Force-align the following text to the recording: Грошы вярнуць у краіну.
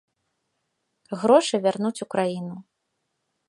Грошы 1.23 1.55
вярнуць 1.67 1.95
у 2.07 2.11
краіну. 2.15 2.55